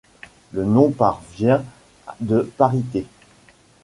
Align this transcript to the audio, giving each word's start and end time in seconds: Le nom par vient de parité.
Le 0.53 0.65
nom 0.65 0.89
par 0.89 1.21
vient 1.37 1.63
de 2.21 2.51
parité. 2.57 3.05